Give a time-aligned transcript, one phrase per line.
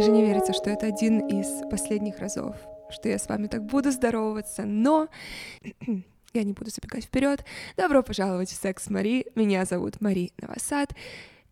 [0.00, 2.56] даже не верится, что это один из последних разов,
[2.88, 5.08] что я с вами так буду здороваться, но
[6.32, 7.44] я не буду забегать вперед.
[7.76, 9.26] Добро пожаловать в Секс Мари.
[9.34, 10.94] Меня зовут Мари Новосад.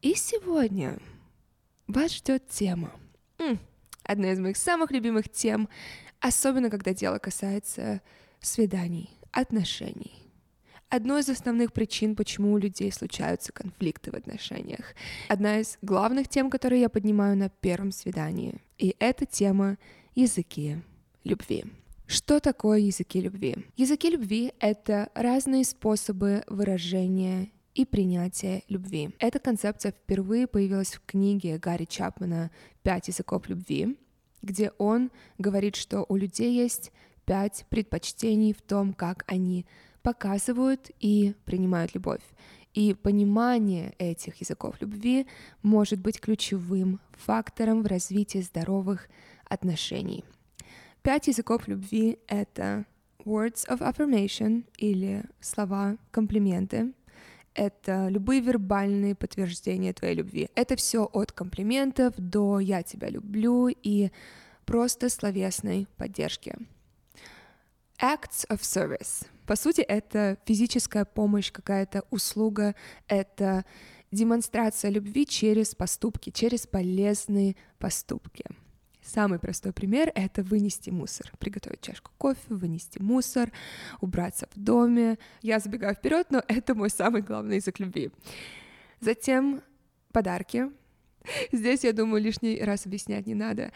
[0.01, 0.99] И сегодня
[1.89, 2.91] вас ждет тема.
[4.03, 5.69] Одна из моих самых любимых тем,
[6.19, 8.01] особенно когда дело касается
[8.41, 10.28] свиданий, отношений.
[10.91, 14.95] Одной из основных причин, почему у людей случаются конфликты в отношениях.
[15.29, 18.63] Одна из главных тем, которые я поднимаю на первом свидании.
[18.79, 19.77] И это тема
[20.15, 20.79] языки
[21.25, 21.65] любви.
[22.07, 23.67] Что такое языки любви?
[23.77, 29.11] Языки любви— это разные способы выражения и принятия любви.
[29.19, 32.51] Эта концепция впервые появилась в книге Гарри Чапмана
[32.83, 33.99] «Пять языков любви»,
[34.41, 36.93] где он говорит, что у людей есть
[37.27, 39.67] пять предпочтений в том, как они
[40.09, 42.23] показывают и принимают любовь.
[42.73, 45.27] И понимание этих языков любви
[45.63, 49.09] может быть ключевым фактором в развитии здоровых
[49.45, 50.25] отношений.
[51.03, 52.87] Пять языков любви— это
[53.27, 56.95] words of affirmation или слова комплименты,
[57.53, 60.49] это любые вербальные подтверждения твоей любви.
[60.55, 64.11] Это все от комплиментов до «я тебя люблю» и
[64.65, 66.57] просто словесной поддержки.
[68.01, 69.27] Acts of service.
[69.49, 72.75] По сути, это физическая помощь, какая-то услуга,
[73.07, 73.65] это
[74.13, 78.45] демонстрация любви через поступки, через полезные поступки.
[79.01, 83.51] Самый простой пример— это вынести мусор, приготовить чашку кофе, вынести мусор,
[84.03, 85.17] убраться в доме.
[85.41, 88.11] Я забегаю вперед, но это мой самый главный язык любви.
[89.01, 89.63] Затем
[90.13, 90.71] подарки.
[91.53, 93.73] Здесь, я думаю, лишний раз объяснять не надо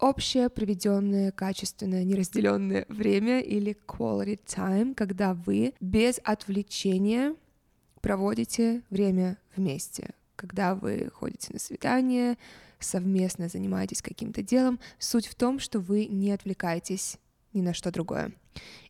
[0.00, 7.34] общее проведенное, качественное, неразделенное время или quality time, когда вы без отвлечения
[8.00, 12.38] проводите время вместе, когда вы ходите на свидание,
[12.78, 14.80] совместно занимаетесь каким-то делом.
[14.98, 17.18] Суть в том, что вы не отвлекаетесь
[17.52, 18.32] ни на что другое.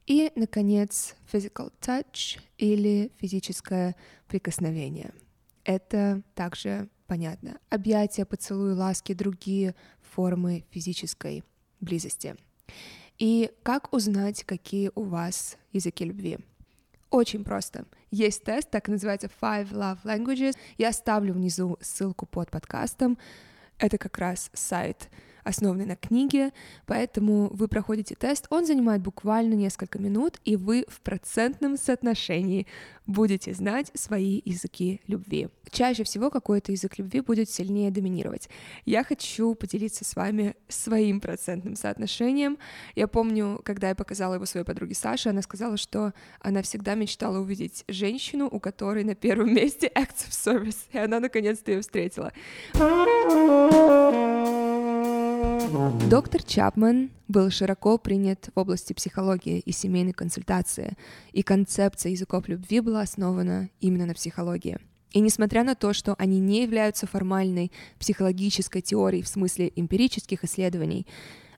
[0.06, 3.96] И, наконец, physical touch или физическое
[4.28, 5.12] прикосновение.
[5.64, 7.58] Это также понятно.
[7.68, 9.74] Объятия, поцелуи, ласки, другие
[10.12, 11.44] формы физической
[11.80, 12.36] близости.
[13.18, 16.38] И как узнать, какие у вас языки любви?
[17.10, 17.86] Очень просто.
[18.10, 20.56] Есть тест, так называется Five Love Languages.
[20.78, 23.18] Я оставлю внизу ссылку под подкастом.
[23.78, 25.10] Это как раз сайт
[25.44, 26.52] основанный на книге,
[26.86, 32.66] поэтому вы проходите тест, он занимает буквально несколько минут, и вы в процентном соотношении
[33.06, 35.48] будете знать свои языки любви.
[35.70, 38.48] Чаще всего какой-то язык любви будет сильнее доминировать.
[38.84, 42.58] Я хочу поделиться с вами своим процентным соотношением.
[42.94, 47.38] Я помню, когда я показала его своей подруге Саше, она сказала, что она всегда мечтала
[47.38, 52.32] увидеть женщину, у которой на первом месте acts of service, и она наконец-то ее встретила.
[56.08, 60.96] Доктор Чапман был широко принят в области психологии и семейной консультации,
[61.32, 64.78] и концепция языков любви была основана именно на психологии.
[65.12, 71.06] И несмотря на то, что они не являются формальной психологической теорией в смысле эмпирических исследований,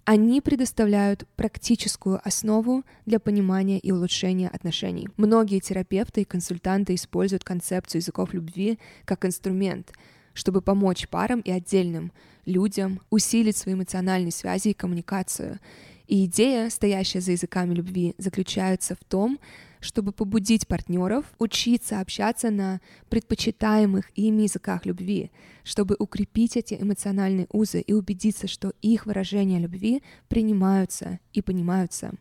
[0.05, 5.09] они предоставляют практическую основу для понимания и улучшения отношений.
[5.17, 9.93] Многие терапевты и консультанты используют концепцию языков любви как инструмент,
[10.35, 12.13] чтобы помочь парам и отдельным
[12.47, 15.61] людям, усилить свои эмоциональные связи и коммуникацию.
[16.07, 19.39] И идея, стоящая за языками любви, заключается в том,
[19.81, 25.31] чтобы побудить партнеров учиться общаться на предпочитаемых ими языках любви,
[25.65, 32.13] чтобы укрепить эти эмоциональные узы и убедиться, что их выражения любви принимаются и понимаются.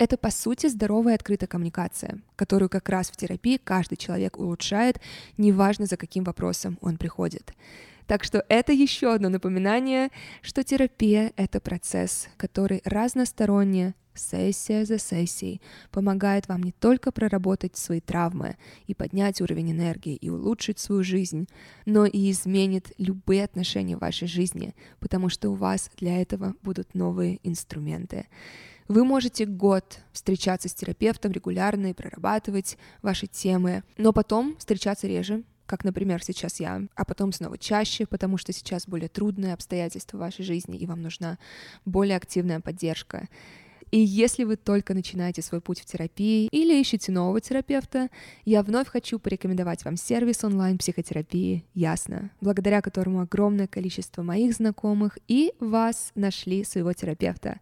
[0.00, 4.98] Это, по сути, здоровая открытая коммуникация, которую как раз в терапии каждый человек улучшает,
[5.36, 7.52] неважно за каким вопросом он приходит.
[8.06, 10.08] Так что это еще одно напоминание,
[10.40, 15.60] что терапия— это процесс, который разносторонне, сессия за сессией,
[15.90, 18.56] помогает вам не только проработать свои травмы
[18.86, 21.46] и поднять уровень энергии и улучшить свою жизнь,
[21.84, 26.94] но и изменит любые отношения в вашей жизни, потому что у вас для этого будут
[26.94, 28.28] новые инструменты.
[28.90, 35.44] Вы можете год встречаться с терапевтом регулярно и прорабатывать ваши темы, но потом встречаться реже,
[35.66, 40.20] как, например, сейчас я, а потом снова чаще, потому что сейчас более трудные обстоятельства в
[40.20, 41.38] вашей жизни, и вам нужна
[41.84, 43.28] более активная поддержка.
[43.92, 48.08] И если вы только начинаете свой путь в терапии или ищете нового терапевта,
[48.44, 55.52] я вновь хочу порекомендовать вам сервис онлайн-психотерапии «Ясно», благодаря которому огромное количество моих знакомых и
[55.60, 57.60] вас нашли своего терапевта.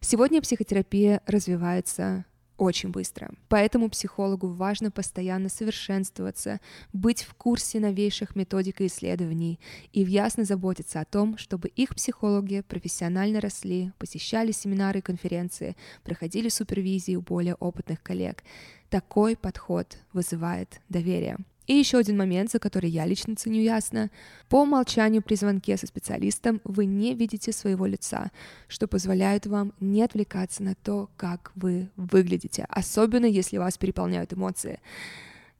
[0.00, 2.24] Сегодня психотерапия развивается
[2.60, 3.32] очень быстро.
[3.48, 6.60] Поэтому психологу важно постоянно совершенствоваться,
[6.92, 9.58] быть в курсе новейших методик и исследований
[9.92, 16.50] и ясно заботиться о том, чтобы их психологи профессионально росли, посещали семинары и конференции, проходили
[16.50, 18.42] супервизии у более опытных коллег.
[18.90, 21.38] Такой подход вызывает доверие.
[21.66, 24.10] И еще один момент, за который я лично ценю ясно.
[24.48, 28.30] По умолчанию при звонке со специалистом вы не видите своего лица,
[28.68, 34.80] что позволяет вам не отвлекаться на то, как вы выглядите, особенно если вас переполняют эмоции.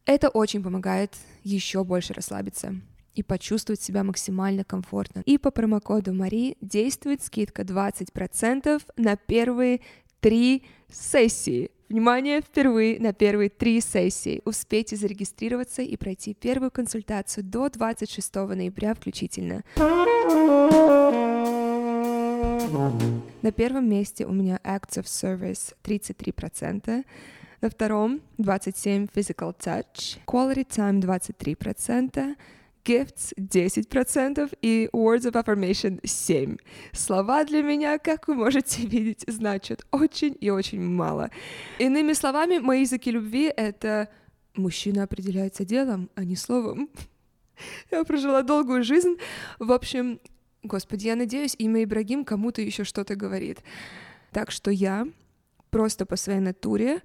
[0.04, 1.14] Это очень помогает
[1.44, 2.74] еще больше расслабиться
[3.14, 5.22] и почувствовать себя максимально комфортно.
[5.26, 9.80] И по промокоду Мари действует скидка 20% на первые
[10.20, 11.70] три сессии.
[11.90, 14.42] Внимание, впервые на первые три сессии.
[14.44, 19.64] Успейте зарегистрироваться и пройти первую консультацию до 26 ноября включительно.
[23.42, 27.04] На первом месте у меня Acts of Service 33%,
[27.60, 32.36] на втором 27% Physical Touch, Quality Time 23%,
[32.84, 36.56] Gifts 10% и Words of Affirmation 7.
[36.92, 41.30] Слова для меня, как вы можете видеть, значат очень и очень мало.
[41.78, 44.08] Иными словами, мои языки любви— это
[44.54, 46.88] мужчина определяется делом, а не словом.
[47.90, 49.16] Я прожила долгую жизнь.
[49.58, 50.20] В общем,
[50.62, 53.58] господи, я надеюсь, имя Ибрагим кому-то еще что-то говорит.
[54.32, 55.06] Так что я
[55.70, 57.02] просто по своей натуре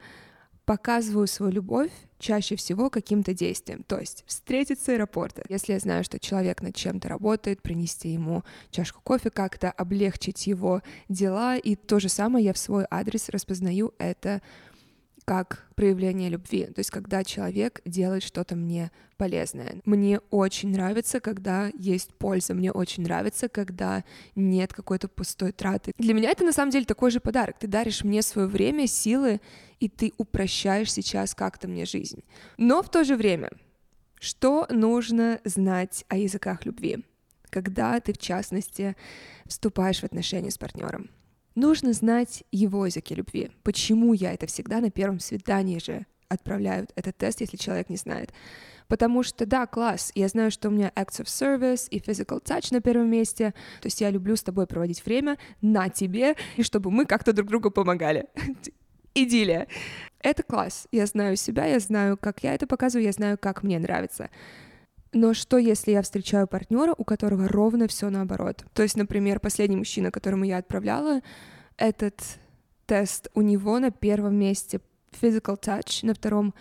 [0.66, 3.84] показываю свою любовь чаще всего каким-то действием.
[3.84, 5.44] То есть встретиться с аэропорта.
[5.50, 10.82] Если я знаю, что человек над чем-то работает, принести ему чашку кофе, как-то облегчить его
[11.10, 11.58] дела.
[11.58, 14.42] И то же самое я в свой адрес распознаю это
[15.25, 19.81] как проявление любви, то есть когда человек делает что-то мне полезное.
[19.83, 24.04] Мне очень нравится, когда есть польза, мне очень нравится, когда
[24.36, 25.94] нет какой-то пустой траты.
[25.98, 27.57] Для меня это на самом деле такой же подарок.
[27.60, 29.42] Ты даришь мне свое время, силы,
[29.80, 32.24] и ты упрощаешь сейчас как-то мне жизнь.
[32.57, 33.50] Но в то же время,
[34.19, 37.04] что нужно знать о языках любви,
[37.50, 38.95] когда ты, в частности,
[39.45, 41.10] вступаешь в отношения с партнером?
[41.56, 43.50] Нужно знать его языки любви.
[43.63, 48.34] Почему я это всегда на первом свидании же отправляют этот тест, если человек не знает.
[48.88, 52.68] Потому что, да, класс, я знаю, что у меня acts of service и physical touch
[52.72, 56.92] на первом месте, то есть я люблю с тобой проводить время на тебе, и чтобы
[56.92, 58.28] мы как-то друг другу помогали.
[59.16, 59.68] Идиллия.
[60.19, 60.88] Это класс.
[60.92, 64.30] Я знаю себя, я знаю, как я это показываю, я знаю, как мне нравится.
[65.16, 68.66] Но что, если я встречаю партнера, у которого ровно все наоборот?
[68.74, 71.22] То есть, например, последний мужчина, которому я отправляла
[71.78, 72.20] этот
[72.86, 74.82] тест, у него на первом месте
[75.14, 76.54] physical touch, на втором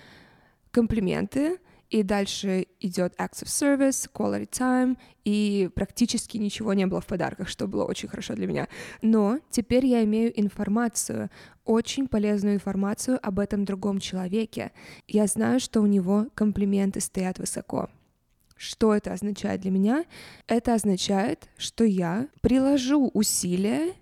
[0.71, 1.59] комплименты,
[1.91, 7.49] и дальше идет acts of service, quality time, и практически ничего не было в подарках,
[7.49, 8.69] что было очень хорошо для меня.
[9.03, 11.29] Но теперь я имею информацию,
[11.65, 14.71] очень полезную информацию об этом другом человеке.
[15.09, 17.91] Я знаю, что у него комплименты стоят высоко.
[18.65, 20.07] Что это означает для меня?
[20.47, 23.93] Это означает, что я приложу усилия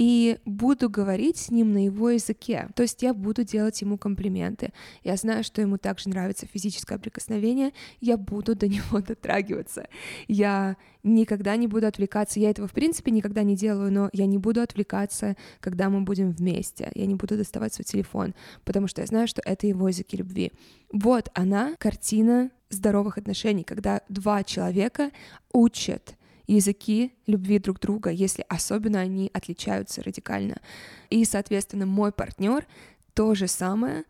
[0.00, 2.68] и буду говорить с ним на его языке.
[2.74, 4.72] То есть я буду делать ему комплименты.
[5.04, 9.88] Я знаю, что ему также нравится физическое прикосновение, я буду до него дотрагиваться.
[10.26, 12.40] Я никогда не буду отвлекаться.
[12.40, 16.30] Я этого, в принципе, никогда не делаю, но я не буду отвлекаться, когда мы будем
[16.30, 16.90] вместе.
[16.94, 20.50] Я не буду доставать свой телефон, потому что я знаю, что это его языки любви.
[20.90, 25.10] Вот она, картина здоровых отношений, когда два человека
[25.52, 26.16] учат
[26.54, 30.60] языки любви друг друга, если особенно они отличаются радикально.
[31.08, 32.66] И, соответственно, мой партнер
[33.14, 34.04] то же самое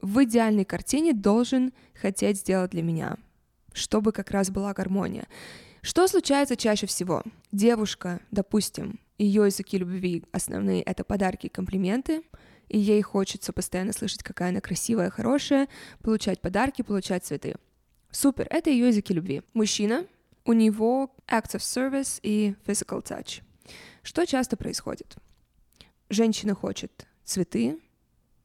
[0.00, 3.16] в идеальной картине должен хотеть сделать для меня,
[3.72, 5.26] чтобы как раз была гармония.
[5.82, 7.22] Что случается чаще всего?
[7.52, 12.22] Девушка, допустим, ее языки любви основные— это подарки и комплименты,
[12.68, 15.68] и ей хочется постоянно слышать, какая она красивая, хорошая,
[16.02, 17.56] получать подарки, получать цветы.
[18.10, 19.42] Супер, это ее языки любви.
[19.54, 20.06] Мужчина
[20.44, 23.42] у него acts of service и physical touch.
[24.02, 25.16] Что часто происходит?
[26.08, 27.78] Женщина хочет цветы,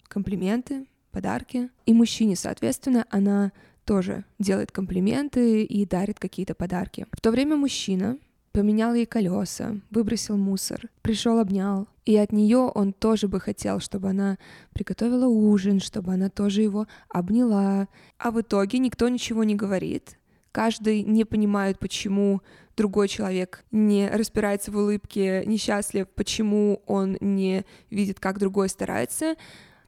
[0.07, 3.51] комплименты, подарки, и мужчине, соответственно, она
[3.85, 7.07] тоже делает комплименты и дарит какие-то подарки.
[7.11, 8.17] В то время мужчина
[8.51, 11.87] поменял ей колеса, выбросил мусор, пришел, обнял.
[12.05, 14.37] И от нее он тоже бы хотел, чтобы она
[14.73, 17.87] приготовила ужин, чтобы она тоже его обняла.
[18.17, 20.17] А в итоге никто ничего не говорит,
[20.55, 22.41] каждый не понимает, почему
[22.77, 29.35] другой человек не распирается в улыбке, несчастлив, почему он не видит, как другой старается.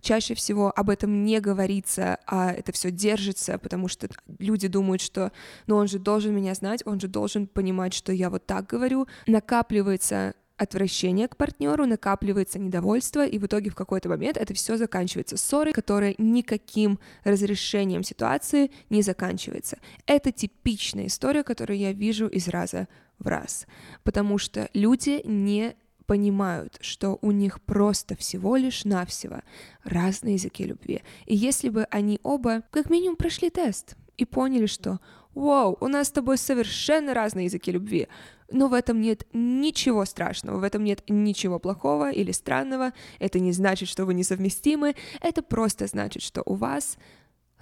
[0.01, 4.09] Чаще всего об этом не говорится, а это все держится, потому что
[4.39, 5.31] люди думают, что
[5.67, 9.07] ну он же должен меня знать, он же должен понимать, что я вот так говорю.
[9.25, 15.37] Накапливается отвращение к партнеру, накапливается недовольство, и в итоге в какой-то момент это все заканчивается
[15.37, 19.77] ссорой, которая никаким разрешением ситуации не заканчивается.
[20.05, 22.87] Это типичная история, которую я вижу из раза
[23.19, 23.67] в раз,
[24.03, 25.75] потому что люди не
[26.07, 29.41] понимают, что у них просто всего лишь навсего
[29.83, 31.03] разные языки любви.
[31.25, 34.99] И если бы они оба как минимум прошли тест и поняли, что
[35.35, 38.07] «Вау, у нас с тобой совершенно разные языки любви»,
[38.49, 43.51] но в этом нет ничего страшного, в этом нет ничего плохого или странного, это не
[43.51, 46.97] значит, что вы несовместимы, это просто значит, что у вас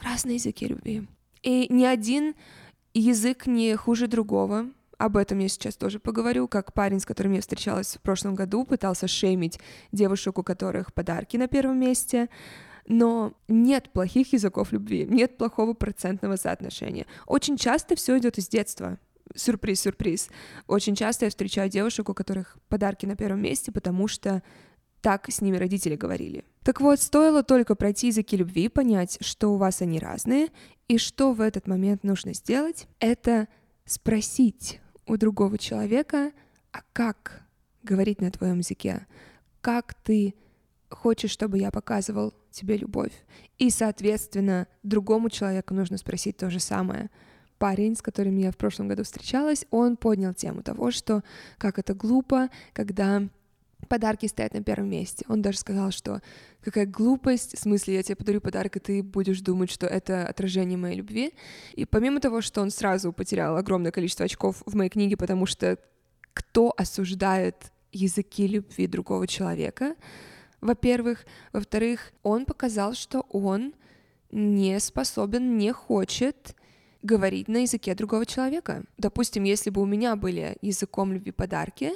[0.01, 1.07] разные языки любви.
[1.41, 2.35] И ни один
[2.93, 7.41] язык не хуже другого, об этом я сейчас тоже поговорю, как парень, с которым я
[7.41, 9.59] встречалась в прошлом году, пытался шеймить
[9.91, 12.29] девушек, у которых подарки на первом месте,
[12.87, 17.05] но нет плохих языков любви, нет плохого процентного соотношения.
[17.25, 18.97] Очень часто все идет из детства.
[19.35, 20.29] Сюрприз, сюрприз.
[20.67, 24.41] Очень часто я встречаю девушек, у которых подарки на первом месте, потому что
[25.01, 26.45] так с ними родители говорили.
[26.63, 30.47] Так вот, стоило только пройти языки любви, понять, что у вас они разные,
[30.87, 33.47] и что в этот момент нужно сделать, это
[33.85, 36.31] спросить у другого человека,
[36.71, 37.43] а как
[37.83, 39.05] говорить на твоем языке,
[39.61, 40.33] как ты
[40.89, 43.13] хочешь, чтобы я показывал тебе любовь.
[43.57, 47.09] И, соответственно, другому человеку нужно спросить то же самое.
[47.57, 51.23] Парень, с которым я в прошлом году встречалась, он поднял тему того, что
[51.57, 53.23] как это глупо, когда
[53.87, 55.25] подарки стоят на первом месте.
[55.29, 56.21] Он даже сказал, что
[56.63, 60.77] какая глупость, в смысле, я тебе подарю подарок, и ты будешь думать, что это отражение
[60.77, 61.33] моей любви.
[61.73, 65.77] И помимо того, что он сразу потерял огромное количество очков в моей книге, потому что
[66.33, 69.95] кто осуждает языки любви другого человека,
[70.61, 71.25] во-первых.
[71.53, 73.73] Во-вторых, он показал, что он
[74.31, 76.55] не способен, не хочет
[77.05, 78.83] говорить на языке другого человека.
[78.97, 81.91] Допустим, если бы у меня были языком любви подарки,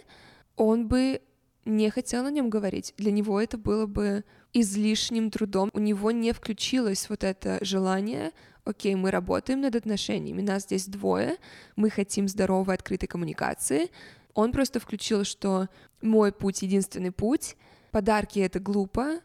[0.55, 1.21] он бы
[1.65, 2.93] не хотел на нем говорить.
[2.97, 4.23] Для него это было бы
[4.53, 5.69] излишним трудом.
[5.73, 8.31] У него не включилось вот это желание
[8.65, 11.37] окей, мы работаем над отношениями, нас здесь двое,
[11.75, 13.89] мы хотим здоровой, открытой коммуникации.
[14.35, 15.69] Он просто включил, что
[16.01, 17.55] мой путь— единственный путь,
[17.91, 19.19] Подарки— это глупо,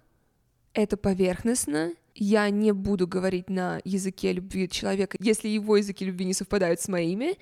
[0.73, 6.35] это поверхностно, я не буду говорить на языке любви человека, если его языки любви не
[6.35, 7.37] совпадают с моими.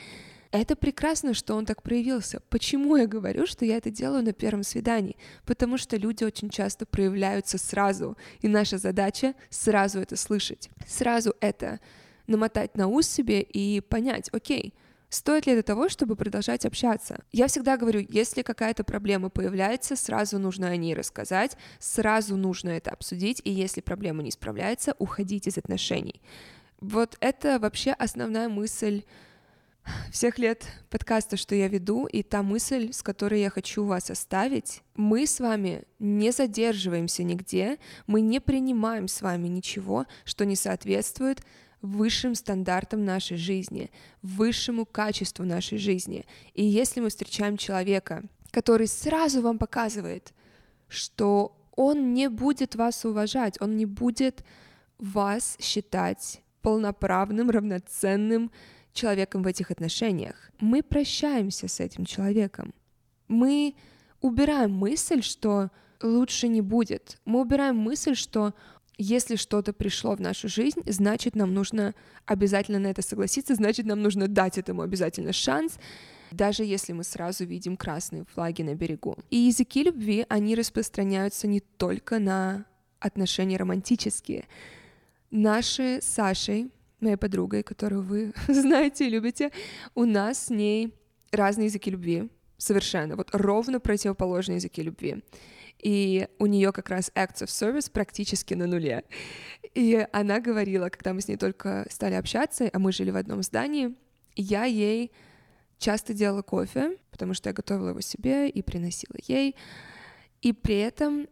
[0.51, 2.41] Это прекрасно, что он так проявился.
[2.51, 5.17] Почему я говорю, что я это делаю на первом свидании?
[5.47, 11.81] Потому что люди очень часто проявляются сразу, и наша задача сразу это слышать, сразу это
[12.27, 14.75] намотать на ус себе и понять, окей,
[15.13, 17.23] Стоит ли это того, чтобы продолжать общаться?
[17.33, 22.93] Я всегда говорю, если какая-то проблема появляется, сразу нужно о ней рассказать, сразу нужно это
[22.93, 26.23] обсудить, и если проблема не справляется, уходить из отношений.
[26.81, 29.03] Вот это вообще основная мысль
[30.11, 34.81] всех лет подкаста, что я веду, и та мысль, с которой я хочу вас оставить.
[34.97, 37.77] Мы с вами не задерживаемся нигде,
[38.07, 41.43] мы не принимаем с вами ничего, что не соответствует
[41.83, 43.91] высшим стандартам нашей жизни,
[44.23, 46.25] высшему качеству нашей жизни.
[46.55, 50.33] И если мы встречаем человека, который сразу вам показывает,
[50.89, 54.45] что он не будет вас уважать, он не будет
[54.99, 58.53] вас считать полноправным, равноценным
[58.93, 60.51] человеком в этих отношениях.
[60.61, 62.73] Мы прощаемся с этим человеком.
[63.27, 63.75] Мы
[64.21, 65.71] убираем мысль, что
[66.03, 67.19] лучше не будет.
[67.25, 68.55] Мы убираем мысль, что
[68.99, 71.95] если что-то пришло в нашу жизнь, значит, нам нужно
[72.27, 75.79] обязательно на это согласиться, значит, нам нужно дать этому обязательно шанс,
[76.31, 79.17] даже если мы сразу видим красные флаги на берегу.
[79.31, 82.67] И языки любви, они распространяются не только на
[83.01, 84.47] отношения романтические.
[85.31, 86.71] Наши с Сашей,
[87.01, 89.51] моей подругой, которую вы знаете и любите,
[89.95, 90.95] у нас с ней
[91.33, 95.23] разные языки любви, совершенно, вот ровно противоположные языки любви
[95.83, 99.05] и у нее как раз acts of service практически на нуле.
[99.75, 103.43] И она говорила, когда мы с ней только стали общаться, а мы жили в одном
[103.43, 103.95] здании,
[104.37, 105.13] я ей
[105.79, 109.57] часто делала кофе, потому что я готовила его себе и приносила ей.
[110.41, 111.29] И при этом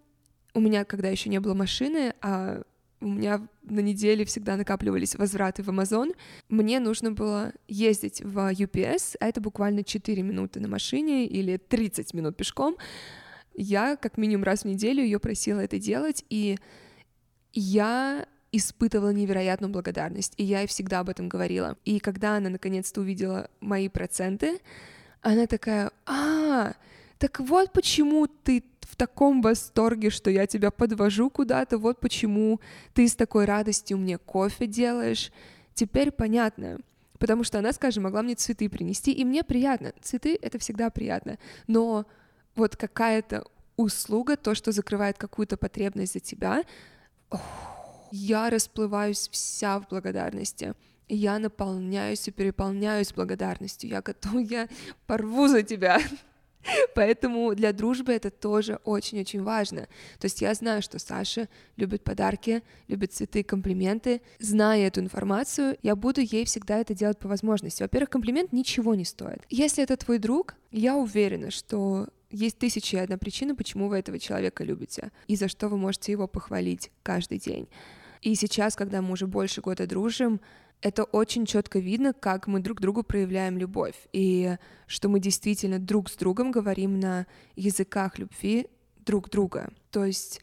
[0.54, 2.62] у меня, когда еще не было машины, а
[3.00, 6.14] у меня на неделе всегда накапливались возвраты в Amazon,
[6.48, 12.12] мне нужно было ездить в UPS, а это буквально 4 минуты на машине или 30
[12.14, 12.76] минут пешком,
[13.54, 16.58] я как минимум раз в неделю ее просила это делать, и
[17.52, 21.76] я испытывала невероятную благодарность, и я ей всегда об этом говорила.
[21.84, 24.60] И когда она наконец-то увидела мои проценты,
[25.20, 26.74] она такая, а,
[27.18, 32.60] так вот почему ты в таком восторге, что я тебя подвожу куда-то, вот почему
[32.94, 35.30] ты с такой радостью мне кофе делаешь.
[35.74, 36.78] Теперь понятно.
[37.18, 39.92] Потому что она, скажем, могла мне цветы принести, и мне приятно.
[40.00, 41.38] Цветы— это всегда приятно.
[41.66, 42.06] Но
[42.54, 43.44] вот какая-то
[43.76, 46.64] услуга, то, что закрывает какую-то потребность за тебя,
[48.10, 50.74] я расплываюсь вся в благодарности.
[51.08, 53.90] Я наполняюсь и переполняюсь благодарностью.
[53.90, 54.68] Я готова, я
[55.06, 56.00] порву за тебя.
[56.94, 59.88] Поэтому для дружбы это тоже очень-очень важно.
[60.18, 64.22] То есть я знаю, что Саша любит подарки, любит цветы, комплименты.
[64.38, 67.82] Зная эту информацию, я буду ей всегда это делать по возможности.
[67.82, 69.42] Во-первых, комплимент ничего не стоит.
[69.48, 74.18] Если это твой друг, я уверена, что есть тысячи и одна причина, почему вы этого
[74.18, 77.68] человека любите, и за что вы можете его похвалить каждый день.
[78.22, 80.40] И сейчас, когда мы уже больше года дружим,
[80.82, 84.56] это очень четко видно, как мы друг другу проявляем любовь, и
[84.86, 88.66] что мы действительно друг с другом говорим на языках любви
[89.04, 89.70] друг друга.
[89.90, 90.40] То есть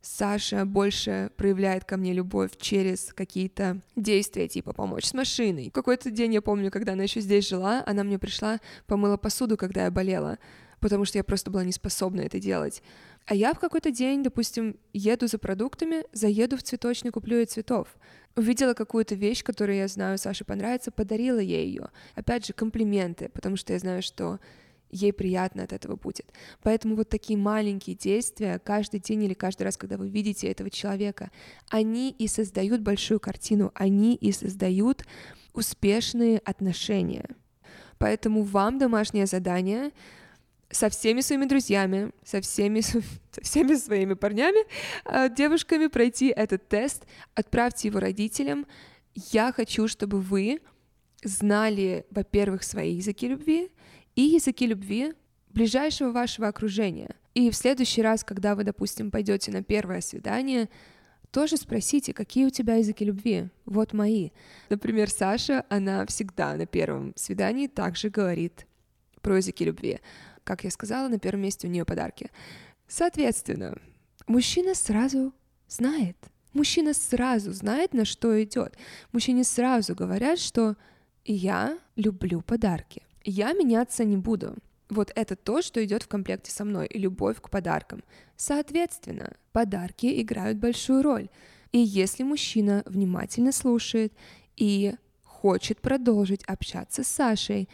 [0.00, 5.70] Саша больше проявляет ко мне любовь через какие-то действия, типа помочь с машиной.
[5.70, 9.84] Какой-то день я помню, когда она еще здесь жила, она мне пришла, помыла посуду, когда
[9.84, 10.38] я болела
[10.80, 12.82] потому что я просто была не способна это делать.
[13.26, 17.88] А я в какой-то день, допустим, еду за продуктами, заеду в цветочник, куплю ей цветов.
[18.36, 21.90] Увидела какую-то вещь, которую я знаю, Саше понравится, подарила ей ее.
[22.14, 24.38] Опять же, комплименты, потому что я знаю, что
[24.90, 26.32] ей приятно от этого будет.
[26.62, 31.30] Поэтому вот такие маленькие действия каждый день или каждый раз, когда вы видите этого человека,
[31.68, 35.04] они и создают большую картину, они и создают
[35.52, 37.26] успешные отношения.
[37.98, 39.90] Поэтому вам домашнее задание
[40.70, 42.80] со всеми своими друзьями, со всеми,
[43.32, 44.64] со всеми своими парнями,
[45.04, 48.66] а, девушками пройти этот тест, отправьте его родителям.
[49.14, 50.60] Я хочу, чтобы вы
[51.24, 53.70] знали, во-первых, свои языки любви
[54.14, 55.14] и языки любви
[55.48, 57.16] ближайшего вашего окружения.
[57.34, 60.68] И в следующий раз, когда вы, допустим, пойдете на первое свидание,
[61.30, 63.48] тоже спросите, какие у тебя языки любви.
[63.64, 64.30] Вот мои.
[64.70, 68.66] Например, Саша, она всегда на первом свидании также говорит
[69.20, 70.00] про языки любви.
[70.48, 72.30] Как я сказала, на первом месте у нее подарки.
[72.86, 73.76] Соответственно,
[74.26, 75.34] мужчина сразу
[75.68, 76.16] знает.
[76.54, 78.74] Мужчина сразу знает, на что идет.
[79.12, 80.76] Мужчине сразу говорят, что
[81.26, 83.02] я люблю подарки.
[83.24, 84.54] Я меняться не буду.
[84.88, 88.02] Вот это то, что идет в комплекте со мной, и любовь к подаркам.
[88.36, 91.28] Соответственно, подарки играют большую роль.
[91.72, 94.14] И если мужчина внимательно слушает
[94.56, 97.68] и хочет продолжить общаться с Сашей,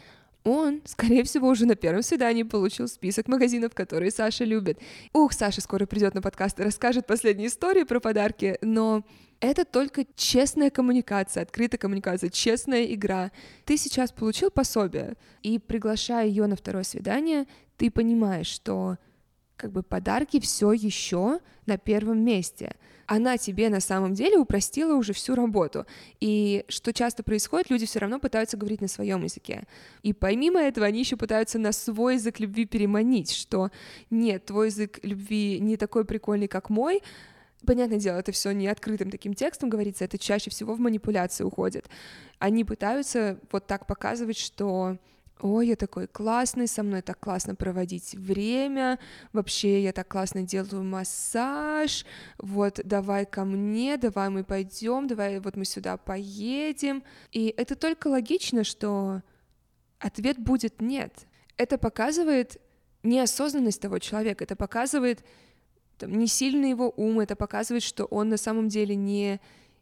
[0.45, 4.79] он, скорее всего, уже на первом свидании получил список магазинов, которые Саша любит.
[5.11, 9.03] Ух, Саша скоро придет на подкаст и расскажет последние истории про подарки, но
[9.39, 13.31] это только честная коммуникация, открытая коммуникация, честная игра.
[13.65, 18.97] Ты сейчас получил пособие, и приглашая ее на второе свидание, ты понимаешь, что
[19.57, 22.75] как бы подарки все еще на первом месте.
[23.07, 25.85] Она тебе на самом деле упростила уже всю работу.
[26.19, 29.67] И что часто происходит, люди все равно пытаются говорить на своем языке.
[30.01, 33.69] И помимо этого они еще пытаются на свой язык любви переманить, что
[34.09, 37.01] нет, твой язык любви не такой прикольный, как мой,
[37.65, 41.89] Понятное дело, это все не открытым таким текстом говорится, это чаще всего в манипуляции уходит.
[42.37, 44.97] Они пытаются вот так показывать, что
[45.45, 48.99] ой, я такой классный, со мной так классно проводить время,
[49.31, 52.05] вообще я так классно делаю массаж,
[52.37, 57.03] вот давай ко мне, давай мы пойдем, давай вот мы сюда поедем.
[57.31, 59.21] И это только логично, что
[59.99, 61.27] ответ будет нет.
[61.57, 62.59] Это показывает
[63.03, 65.23] неосознанность того человека, это показывает
[65.97, 69.39] там, не сильный его ум, это показывает, что он на самом деле не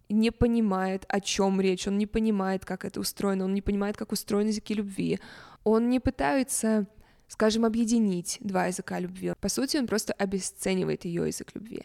[0.10, 4.12] не понимает, о чем речь, он не понимает, как это устроено, он не понимает, как
[4.12, 5.20] устроены языки любви,
[5.64, 6.88] он не пытается
[7.34, 9.34] скажем, объединить два языка любви.
[9.42, 11.82] По сути, он просто обесценивает ее язык любви.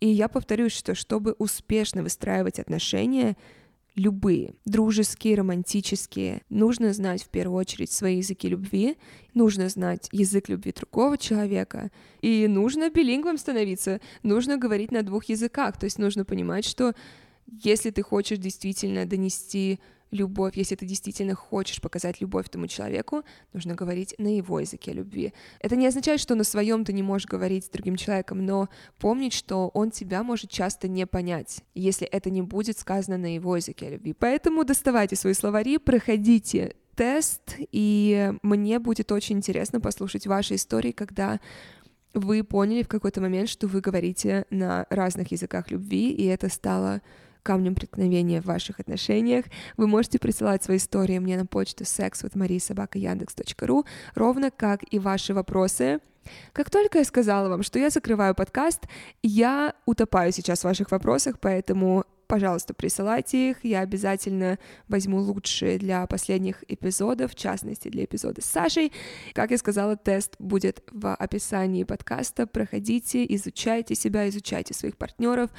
[0.00, 3.36] И я повторюсь, что чтобы успешно выстраивать отношения,
[3.94, 8.96] любые, дружеские, романтические, нужно знать в первую очередь свои языки любви,
[9.34, 15.78] нужно знать язык любви другого человека, и нужно билингвом становиться, нужно говорить на двух языках,
[15.78, 16.94] то есть нужно понимать, что
[17.46, 23.74] если ты хочешь действительно донести любовь, если ты действительно хочешь показать любовь тому человеку, нужно
[23.74, 25.32] говорить на его языке любви.
[25.60, 28.68] Это не означает, что на своем ты не можешь говорить с другим человеком, но
[28.98, 33.56] помнить, что он тебя может часто не понять, если это не будет сказано на его
[33.56, 34.14] языке любви.
[34.18, 41.38] Поэтому доставайте свои словари, проходите тест, и мне будет очень интересно послушать ваши истории, когда
[42.14, 47.02] вы поняли в какой-то момент, что вы говорите на разных языках любви, и это стало
[47.42, 49.44] камнем преткновения в ваших отношениях.
[49.76, 56.00] Вы можете присылать свои истории мне на почту sexwithmarisobaka.yandex.ru, ровно как и ваши вопросы.
[56.52, 58.86] Как только я сказала вам, что я закрываю подкаст,
[59.22, 66.06] я утопаю сейчас в ваших вопросах, поэтому пожалуйста, присылайте их, я обязательно возьму лучшие для
[66.06, 68.92] последних эпизодов, в частности, для эпизода с Сашей.
[69.32, 75.50] Как я сказала, тест будет в описании подкаста, проходите, изучайте себя, изучайте своих партнеров,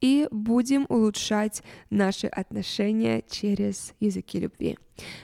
[0.00, 4.76] и будем улучшать наши отношения через языки любви.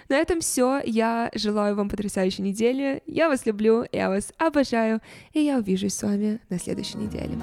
[0.09, 0.81] На этом все.
[0.85, 3.03] Я желаю вам потрясающей недели.
[3.07, 5.01] Я вас люблю, я вас обожаю,
[5.33, 7.39] и я увижусь с вами на следующей неделе.